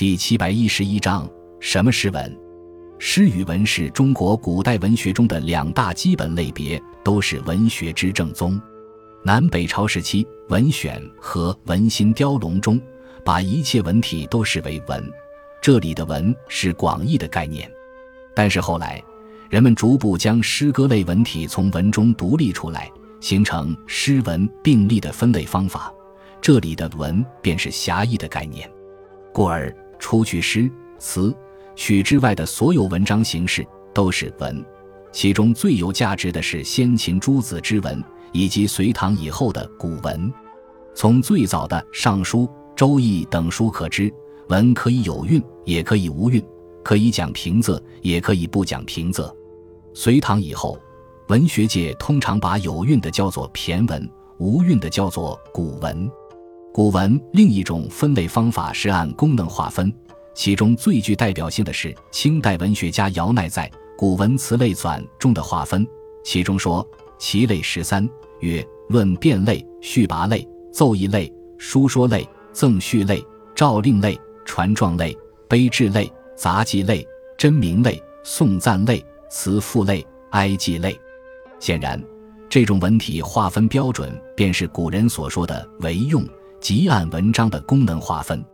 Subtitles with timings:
[0.00, 1.28] 第七百一十一章：
[1.60, 2.34] 什么是文？
[2.98, 8.58] 诗与文是中国古代文学中的两大基本类别，都是文学之正宗。
[9.22, 12.80] 南北朝时期，《文选》和《文心雕龙》中
[13.22, 15.06] 把一切文体都视为文，
[15.60, 17.70] 这里的“文”是广义的概念。
[18.34, 19.04] 但是后来，
[19.50, 22.90] 人们逐步将诗歌类文体从文中独立出来，
[23.20, 25.92] 形成诗文并立的分类方法。
[26.40, 28.66] 这里的“文”便是狭义的概念，
[29.30, 29.70] 故而
[30.00, 31.32] 除去诗词
[31.76, 33.64] 曲之外的所有文章形式
[33.94, 34.64] 都是文。
[35.12, 40.32] 其中最有价值的是先秦诸子之文，以及隋唐以后的古文。
[40.94, 42.40] 从最早的《尚书》
[42.74, 44.12] 《周易》等书可知，
[44.48, 46.40] 文可以有韵，也可以无韵；
[46.82, 49.32] 可以讲平仄，也可以不讲平仄。
[49.94, 50.78] 隋唐以后，
[51.28, 56.10] 文学界通常把有韵的叫做骈文，无韵的叫做古文。
[56.72, 59.92] 古文另一种分类方法是按功能划分，
[60.34, 65.84] 其中最具代表性的是清代文学家姚鼐在《古文词类纂》中的划分，
[66.24, 66.86] 其中说
[67.18, 73.20] 其类十三，曰论辩类、序跋类、奏议类、书说类、赠序类、
[73.52, 75.16] 诏令类、传状类、
[75.48, 77.04] 碑志类、杂记类、
[77.36, 80.96] 真名类、颂赞类、词赋类、哀记类。
[81.58, 82.00] 显然，
[82.48, 86.24] 这种文体划分标准便是古人所说的为用。
[86.60, 88.44] 即按文章的功能划分，